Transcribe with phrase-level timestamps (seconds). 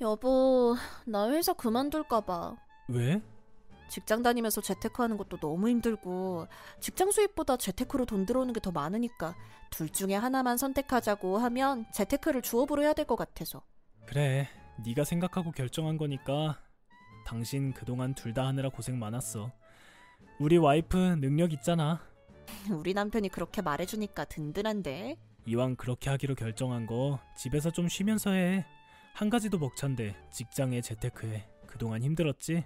[0.00, 2.56] 여보, 나 회사 그만둘까봐.
[2.88, 3.20] 왜?
[3.88, 6.46] 직장 다니면서 재테크하는 것도 너무 힘들고
[6.78, 9.34] 직장 수입보다 재테크로 돈 들어오는 게 더 많으니까
[9.70, 13.62] 둘 중에 하나만 선택하자고 하면 재테크를 주업으로 해야 될 것 같아서.
[14.06, 14.48] 그래,
[14.84, 16.58] 네가 생각하고 결정한 거니까
[17.26, 19.50] 당신 그동안 둘 다 하느라 고생 많았어.
[20.38, 22.00] 우리 와이프 능력 있잖아.
[22.72, 25.16] 우리 남편이 그렇게 말해주니까 든든한데.
[25.46, 28.64] 이왕 그렇게 하기로 결정한 거 집에서 좀 쉬면서 해.
[29.20, 31.46] 한 가지도 벅찬데 직장에 재테크해.
[31.66, 32.64] 그동안 힘들었지?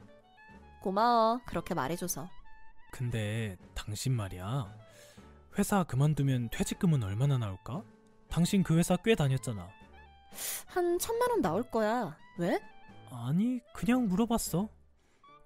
[0.82, 1.40] 고마워.
[1.46, 2.30] 그렇게 말해줘서.
[2.92, 4.72] 근데 당신 말이야.
[5.58, 7.82] 회사 그만두면 퇴직금은 얼마나 나올까?
[8.28, 9.68] 당신 그 회사 꽤 다녔잖아.
[10.66, 12.16] 한 천만 원 나올 거야.
[12.38, 12.60] 왜?
[13.10, 14.68] 아니, 그냥 물어봤어.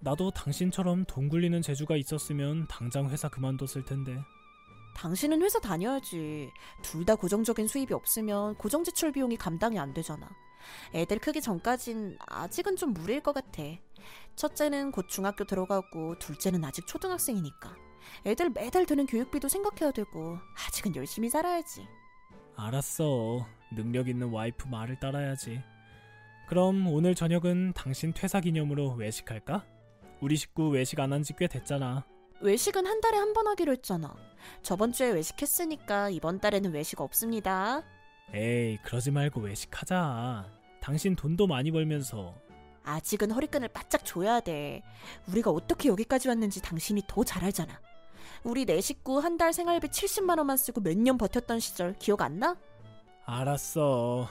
[0.01, 4.15] 나도 당신처럼 돈 굴리는 재주가 있었으면 당장 회사 그만뒀을 텐데.
[4.95, 6.51] 당신은 회사 다녀야지.
[6.83, 10.29] 둘 다 고정적인 수입이 없으면 고정 지출 비용이 감당이 안 되잖아.
[10.95, 13.63] 애들 크기 전까진 아직은 좀 무리일 것 같아.
[14.37, 17.75] 첫째는 곧 중학교 들어가고 둘째는 아직 초등학생이니까.
[18.27, 21.87] 애들 매달 드는 교육비도 생각해야 되고 아직은 열심히 살아야지.
[22.57, 23.47] 알았어.
[23.75, 25.61] 능력 있는 와이프 말을 따라야지.
[26.49, 29.65] 그럼 오늘 저녁은 당신 퇴사 기념으로 외식할까?
[30.21, 32.05] 우리 식구 외식 안 한 지 꽤 됐잖아.
[32.41, 34.15] 외식은 한 달에 한 번 하기로 했잖아.
[34.63, 37.83] 저번 주에 외식했으니까 이번 달에는 외식 없습니다.
[38.35, 40.47] 에이, 그러지 말고 외식하자.
[40.81, 42.35] 당신 돈도 많이 벌면서
[42.85, 44.83] 아직은 허리끈을 바짝 조여야 돼.
[45.29, 47.81] 우리가 어떻게 여기까지 왔는지 당신이 더 잘 알잖아.
[48.45, 52.39] 우리 네 식구 한 달 생활비 70만 원만 쓰고 몇 년 버텼던 시절 기억 안
[52.39, 52.57] 나?
[53.25, 54.29] 알았어.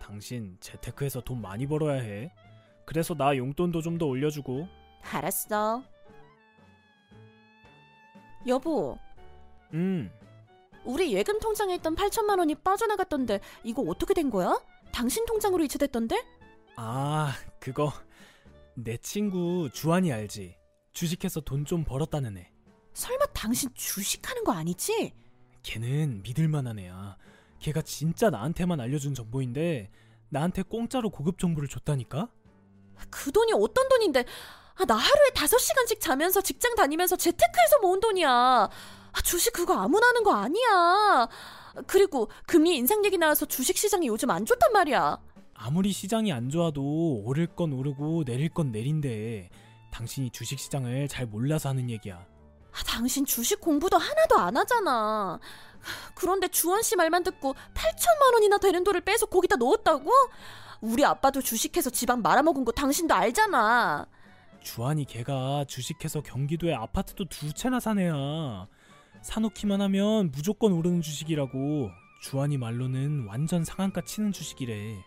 [0.00, 2.32] 당신 재테크해서 돈 많이 벌어야 해.
[2.84, 4.66] 그래서 나 용돈도 좀 더 올려주고.
[5.12, 5.82] 알았어.
[8.46, 8.96] 여보,
[9.74, 10.08] 음,
[10.86, 14.58] 우리 예금 통장에 있던 8천만 원이 빠져나갔던데 이거 어떻게 된 거야?
[14.92, 16.24] 당신 통장으로 이체됐던데?
[16.76, 17.92] 아, 그거
[18.74, 20.56] 내 친구 주한이 알지?
[20.92, 22.50] 주식해서 돈 좀 벌었다는 애.
[22.94, 25.12] 설마 당신 주식하는 거 아니지?
[25.62, 27.16] 걔는 믿을 만한 애야.
[27.58, 29.90] 걔가 진짜 나한테만 알려준 정보인데
[30.28, 32.28] 나한테 공짜로 고급 정보를 줬다니까?
[33.10, 34.24] 그 돈이 어떤 돈인데?
[34.76, 38.68] 아, 나 하루에 5시간씩 자면서 직장 다니면서 재테크해서 모은 돈이야.
[39.16, 41.26] 아, 주식 그거 아무나 하는 거 아니야.
[41.86, 45.18] 그리고 금리 인상 얘기 나와서 주식 시장이 요즘 안 좋단 말이야.
[45.54, 49.48] 아무리 시장이 안 좋아도 오를 건 오르고 내릴 건 내린대.
[49.90, 52.16] 당신이 주식 시장을 잘 몰라서 하는 얘기야.
[52.16, 55.38] 아, 당신 주식 공부도 하나도 안 하잖아.
[56.14, 60.10] 그런데 주원 씨 말만 듣고 8천만 원이나 되는 돈을 빼서 거기다 넣었다고?
[60.82, 64.06] 우리 아빠도 주식해서 지방 말아먹은 거 당신도 알잖아.
[64.62, 68.66] 주한이 걔가 주식해서 경기도에 아파트도 두 채나 산 애야.
[69.26, 71.90] 사놓기만 하면 무조건 오르는 주식이라고.
[72.22, 75.04] 주한이 말로는 완전 상한가 치는 주식이래.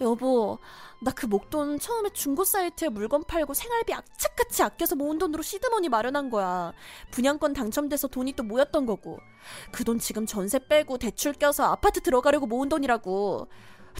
[0.00, 0.58] 여보,
[1.00, 6.28] 나 그 목돈 처음에 중고 사이트에 물건 팔고 생활비 악착같이 아껴서 모은 돈으로 시드머니 마련한
[6.30, 6.72] 거야.
[7.12, 9.18] 분양권 당첨돼서 돈이 또 모였던 거고.
[9.70, 13.48] 그 돈 지금 전세 빼고 대출 껴서 아파트 들어가려고 모은 돈이라고.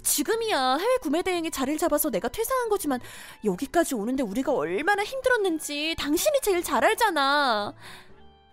[0.02, 2.98] 지금이야 해외 구매 대행이 자리를 잡아서 내가 퇴사한 거지만
[3.44, 7.74] 여기까지 오는데 우리가 얼마나 힘들었는지 당신이 제일 잘 알잖아.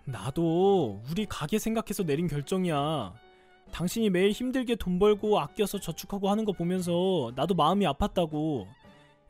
[0.04, 3.14] 나도 우리 가게 생각해서 내린 결정이야.
[3.72, 8.66] 당신이 매일 힘들게 돈 벌고 아껴서 저축하고 하는 거 보면서 나도 마음이 아팠다고.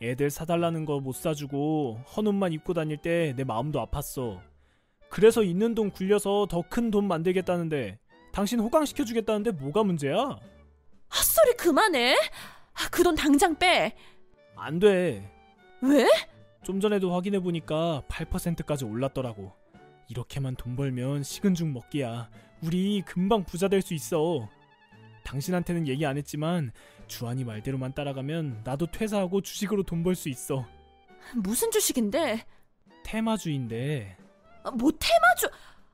[0.02, 4.40] 애들 사달라는 거 못 사주고 헌옷만 입고 다닐 때 내 마음도 아팠어.
[5.10, 7.98] 그래서 있는 돈 굴려서 더 큰 돈 만들겠다는데
[8.32, 10.38] 당신 호강시켜주겠다는데 뭐가 문제야?
[11.14, 12.16] 헛소리 그만해.
[12.90, 13.94] 그 돈 당장 빼.
[14.56, 15.30] 안 돼.
[15.82, 16.06] 왜?
[16.62, 19.52] 좀 전에도 확인해 보니까 8%까지 올랐더라고.
[20.14, 22.28] 이렇게만 돈 벌면 식은 죽 먹기야.
[22.62, 24.48] 우리 금방 부자 될 수 있어.
[25.24, 26.72] 당신한테는 얘기 안 했지만
[27.06, 30.66] 주한이 말대로만 따라가면 나도 퇴사하고 주식으로 돈 벌 수 있어.
[31.36, 32.44] 무슨 주식인데?
[33.04, 34.16] 테마주인데
[34.64, 35.46] 아, 뭐 테마주?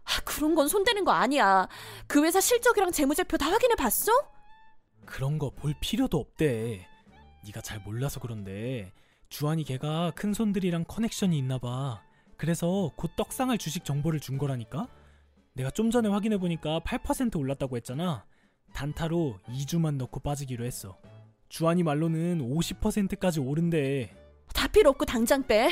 [0.05, 1.69] 아, 그런 건 손대는 거 아니야.
[2.07, 4.11] 그 회사 실적이랑 재무제표 다 확인해 봤어?
[5.05, 6.89] 그런 거 볼 필요도 없대.
[7.45, 8.93] 네가 잘 몰라서 그런데
[9.29, 12.03] 주한이 걔가 큰 손들이랑 커넥션이 있나 봐.
[12.37, 14.89] 그래서 곧 떡상할 주식 정보를 준 거라니까?
[15.55, 18.27] 내가 좀 전에 확인해 보니까 8% 올랐다고 했잖아.
[18.75, 20.99] 단타로 2주만 넣고 빠지기로 했어.
[21.49, 24.15] 주한이 말로는 50%까지 오른대.
[24.53, 25.71] 다 필요 없고 당장 빼.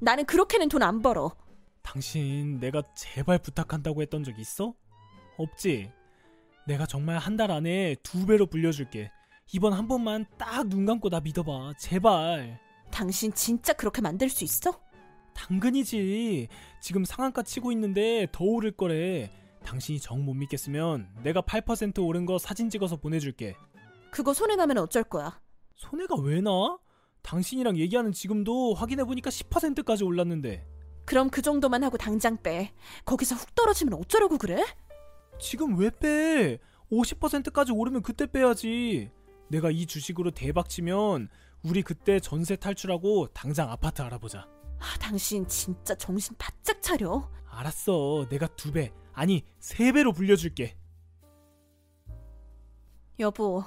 [0.00, 1.34] 나는 그렇게는 돈 안 벌어.
[1.82, 4.74] 당신 내가 제발 부탁한다고 했던 적 있어?
[5.38, 5.90] 없지?
[6.66, 9.10] 내가 정말 한 달 안에 두 배로 불려줄게.
[9.52, 11.72] 이번 한 번만 딱 눈 감고 나 믿어봐.
[11.78, 12.60] 제발.
[12.90, 14.78] 당신 진짜 그렇게 만들 수 있어?
[15.34, 16.48] 당근이지.
[16.80, 19.30] 지금 상한가 치고 있는데 더 오를 거래.
[19.64, 23.54] 당신이 정 못 믿겠으면 내가 8% 오른 거 사진 찍어서 보내줄게.
[24.10, 25.40] 그거 손해 나면 어쩔 거야?
[25.76, 26.78] 손해가 왜 나?
[27.22, 30.66] 당신이랑 얘기하는 지금도 확인해보니까 10%까지 올랐는데.
[31.04, 32.72] 그럼 그 정도만 하고 당장 빼.
[33.04, 34.64] 거기서 훅 떨어지면 어쩌려고 그래?
[35.40, 36.58] 지금 왜 빼?
[36.90, 39.10] 50%까지 오르면 그때 빼야지.
[39.48, 41.28] 내가 이 주식으로 대박 치면
[41.64, 44.46] 우리 그때 전세 탈출하고 당장 아파트 알아보자.
[44.82, 47.30] 아, 당신 진짜 정신 바짝 차려.
[47.48, 48.26] 알았어.
[48.28, 50.76] 내가 두 배, 아니 세 배로 불려줄게.
[53.20, 53.62] 여보,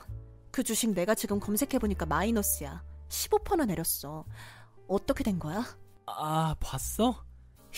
[0.52, 2.84] 그 주식 내가 지금 검색해보니까 마이너스야.
[3.08, 4.26] 15%나 내렸어.
[4.88, 5.64] 어떻게 된 거야?
[6.08, 7.24] 아, 봤어?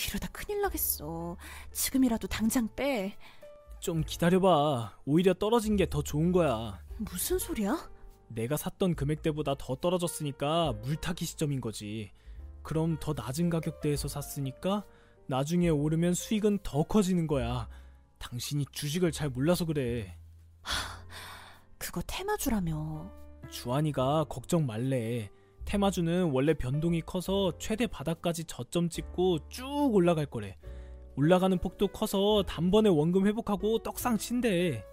[0.08, 1.36] 이러다 큰일 나겠어.
[1.72, 3.16] 지금이라도 당장 빼.
[3.80, 4.98] 좀 기다려봐.
[5.04, 6.80] 오히려 떨어진 게 더 좋은 거야.
[6.98, 7.88] 무슨 소리야?
[8.28, 12.10] 내가 샀던 금액대보다 더 떨어졌으니까 물타기 시점인 거지.
[12.68, 14.84] 그럼 더 낮은 가격대에서 샀으니까
[15.26, 17.66] 나중에 오르면 수익은 더 커지는 거야.
[18.18, 20.18] 당신이 주식을 잘 몰라서 그래.
[21.78, 23.10] 그거 테마주라며.
[23.48, 25.30] 주한이가 걱정 말래.
[25.64, 30.58] 테마주는 원래 변동이 커서 최대 바닥까지 저점 찍고 쭉 올라갈 거래.
[31.16, 34.84] 올라가는 폭도 커서 단번에 원금 회복하고 떡상 친대.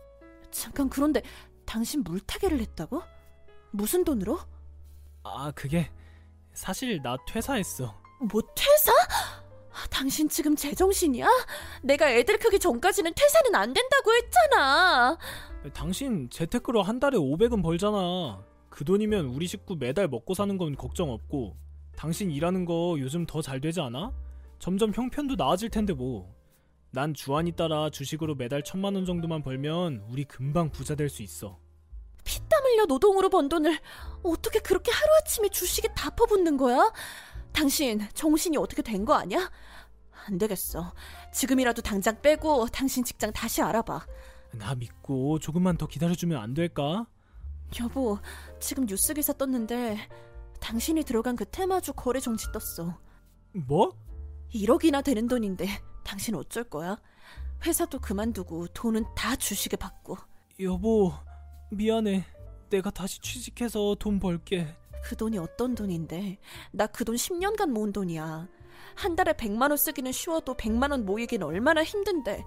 [0.49, 1.21] 잠깐 그런데
[1.65, 3.01] 당신 물타기를 했다고?
[3.71, 4.39] 무슨 돈으로?
[5.23, 5.91] 아, 그게
[6.55, 7.93] 사실 나 퇴사했어.
[8.31, 8.91] 뭐 퇴사?
[9.71, 11.27] 아, 당신 지금 제정신이야?
[11.83, 15.17] 내가 애들 크기 전까지는 퇴사는 안 된다고 했잖아.
[15.73, 18.41] 당신 재테크로 한 달에 500은 벌잖아.
[18.69, 21.55] 그 돈이면 우리 식구 매달 먹고 사는 건 걱정 없고
[21.95, 24.11] 당신 일하는 거 요즘 더 잘 되지 않아?
[24.59, 26.33] 점점 형편도 나아질 텐데 뭐.
[26.91, 31.59] 난 주한이 따라 주식으로 매달 천만 원 정도만 벌면 우리 금방 부자 될 수 있어.
[32.75, 33.79] 흘려 노동으로 번 돈을
[34.23, 36.91] 어떻게 그렇게 하루아침에 주식에 다 퍼붓는 거야?
[37.53, 39.49] 당신 정신이 어떻게 된 거 아니야?
[40.27, 40.93] 안 되겠어.
[41.33, 44.05] 지금이라도 당장 빼고 당신 직장 다시 알아봐.
[44.53, 47.05] 나 믿고 조금만 더 기다려주면 안 될까?
[47.79, 48.19] 여보,
[48.59, 49.97] 지금 뉴스 기사 떴는데
[50.59, 52.97] 당신이 들어간 그 테마주 거래 정지 떴어.
[53.53, 53.91] 뭐?
[54.53, 55.67] 1억이나 되는 돈인데
[56.03, 56.97] 당신 어쩔 거야?
[57.65, 60.17] 회사도 그만두고 돈은 다 주식에 받고.
[60.59, 61.13] 여보,
[61.71, 62.25] 미안해.
[62.69, 64.67] 내가 다시 취직해서 돈 벌게.
[65.03, 66.39] 그 돈이 어떤 돈인데?
[66.71, 68.47] 나 그 돈 10년간 모은 돈이야.
[68.95, 72.43] 한 달에 100만 원 쓰기는 쉬워도 100만 원 모이기는 얼마나 힘든데.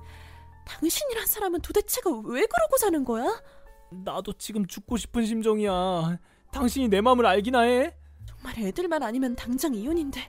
[0.67, 3.43] 당신이란 사람은 도대체가 왜 그러고 사는 거야?
[3.91, 6.19] 나도 지금 죽고 싶은 심정이야.
[6.53, 7.95] 당신이 내 마음을 알기나 해?
[8.27, 10.21] 정말 애들만 아니면 당장 이혼인데.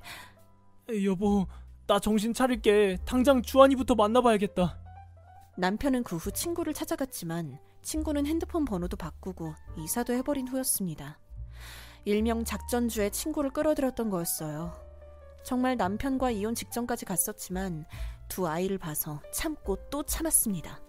[1.03, 1.47] 여보,
[1.87, 2.97] 나 정신 차릴게.
[3.05, 4.79] 당장 주한이부터 만나봐야겠다.
[5.59, 11.19] 남편은 그 후 친구를 찾아갔지만 친구는 핸드폰 번호도 바꾸고 이사도 해버린 후였습니다.
[12.05, 14.73] 일명 작전주에 친구를 끌어들였던 거였어요.
[15.43, 17.85] 정말 남편과 이혼 직전까지 갔었지만
[18.29, 20.79] 두 아이를 봐서 참고 또 참았습니다.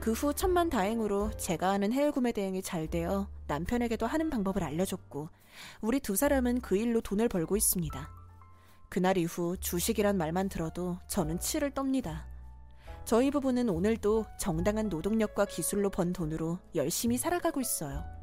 [0.00, 5.28] 그 후 천만 다행으로 제가 하는 해외 구매 대행이 잘 되어 남편에게도 하는 방법을 알려줬고
[5.80, 8.10] 우리 두 사람은 그 일로 돈을 벌고 있습니다.
[8.88, 12.24] 그날 이후 주식이란 말만 들어도 저는 치를 떱니다.
[13.06, 18.15] 저희 부부는 오늘도 정당한 노동력과 기술로 번 돈으로 열심히 살아가고 있어요.